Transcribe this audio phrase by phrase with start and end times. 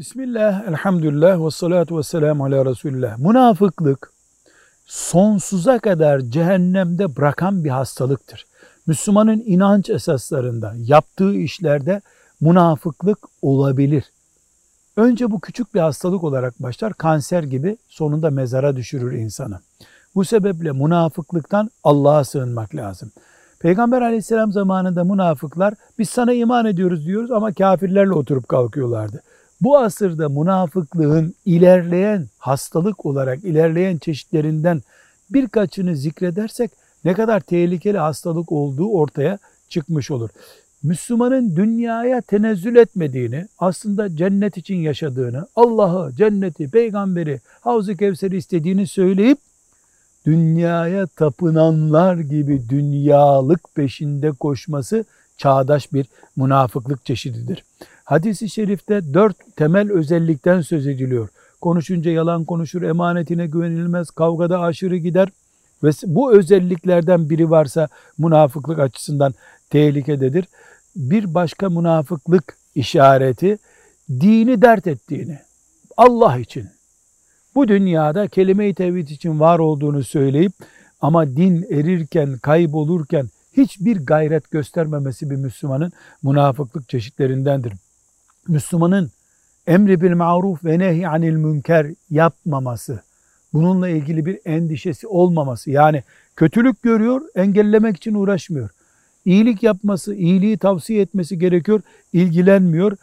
[0.00, 3.18] Bismillah, elhamdülillah ve salatu ve selamu ala Resulullah.
[3.18, 4.12] Münafıklık
[4.86, 8.46] sonsuza kadar cehennemde bırakan bir hastalıktır.
[8.86, 12.00] Müslümanın inanç esaslarında, yaptığı işlerde
[12.40, 14.04] münafıklık olabilir.
[14.96, 19.60] Önce bu küçük bir hastalık olarak başlar, kanser gibi sonunda mezara düşürür insanı.
[20.14, 23.12] Bu sebeple münafıklıktan Allah'a sığınmak lazım.
[23.58, 29.22] Peygamber aleyhisselam zamanında münafıklar biz sana iman ediyoruz diyoruz ama kafirlerle oturup kalkıyorlardı.
[29.60, 34.82] Bu asırda münafıklığın ilerleyen hastalık olarak ilerleyen çeşitlerinden
[35.30, 36.70] birkaçını zikredersek
[37.04, 40.30] ne kadar tehlikeli hastalık olduğu ortaya çıkmış olur.
[40.82, 49.38] Müslümanın dünyaya tenezzül etmediğini, aslında cennet için yaşadığını, Allah'ı, cenneti, peygamberi, Havz-ı Kevser'i istediğini söyleyip
[50.26, 55.04] dünyaya tapınanlar gibi dünyalık peşinde koşması
[55.40, 57.64] çağdaş bir münafıklık çeşididir.
[58.04, 61.28] Hadis-i şerifte dört temel özellikten söz ediliyor.
[61.60, 65.28] Konuşunca yalan konuşur, emanetine güvenilmez, kavgada aşırı gider.
[65.84, 69.34] Ve bu özelliklerden biri varsa münafıklık açısından
[69.70, 70.44] tehlikededir.
[70.96, 73.58] Bir başka münafıklık işareti
[74.10, 75.38] dini dert ettiğini,
[75.96, 76.68] Allah için,
[77.54, 80.52] bu dünyada kelime-i tevhid için var olduğunu söyleyip
[81.00, 87.72] ama din erirken, kaybolurken hiçbir gayret göstermemesi bir Müslümanın münafıklık çeşitlerindendir.
[88.48, 89.10] Müslümanın
[89.66, 93.00] emri bil maruf ve nehi anil münker yapmaması,
[93.52, 96.02] bununla ilgili bir endişesi olmaması, yani
[96.36, 98.70] kötülük görüyor, engellemek için uğraşmıyor.
[99.24, 101.80] İyilik yapması, iyiliği tavsiye etmesi gerekiyor,
[102.12, 102.96] ilgilenmiyor.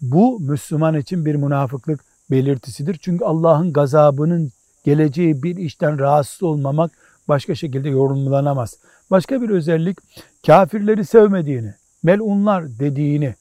[0.00, 2.98] Bu Müslüman için bir münafıklık belirtisidir.
[3.00, 4.52] Çünkü Allah'ın gazabının
[4.84, 6.90] geleceği bir işten rahatsız olmamak
[7.28, 8.78] başka şekilde yorumlanamaz.
[9.10, 9.98] Başka bir özellik
[10.46, 13.34] kafirleri sevmediğini, melunlar dediğini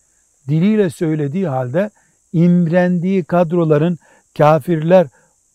[0.47, 1.89] diliyle söylediği halde
[2.33, 3.97] imrendiği kadroların
[4.37, 5.07] kafirler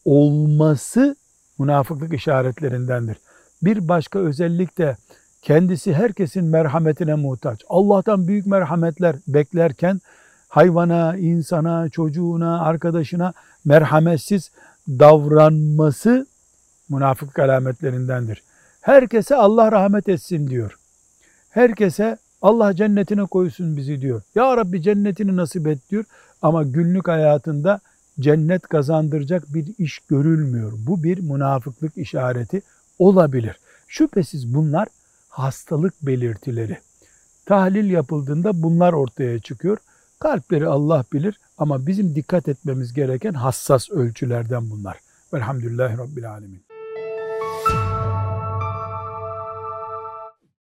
[0.05, 1.17] olması
[1.59, 3.17] münafıklık işaretlerindendir.
[3.63, 4.97] Bir başka özellik de
[5.43, 7.61] kendisi herkesin merhametine muhtaç.
[7.69, 10.01] Allah'tan büyük merhametler beklerken
[10.49, 13.33] hayvana, insana, çocuğuna, arkadaşına
[13.65, 14.51] merhametsiz
[14.89, 16.27] davranması
[16.89, 18.43] münafık alametlerindendir.
[18.81, 20.79] Herkese Allah rahmet etsin diyor.
[21.51, 24.23] Herkese Allah cennetine koysun bizi diyor.
[24.35, 26.05] Ya Rabbi cennetini nasip et diyor.
[26.43, 27.81] Ama günlük hayatında
[28.21, 30.73] cennet kazandıracak bir iş görülmüyor.
[30.77, 32.63] Bu bir münafıklık işareti
[32.99, 33.59] olabilir.
[33.89, 34.89] Şüphesiz bunlar
[35.29, 36.79] hastalık belirtileri.
[37.47, 39.79] Tahlil yapıldığında bunlar ortaya çıkıyor.
[40.19, 44.99] Kalpleri Allah bilir ama bizim dikkat etmemiz gereken hassas ölçülerden bunlar.
[45.35, 46.68] Velhamdülillahi Rabbil Alemin.
[47.71, 48.08] you.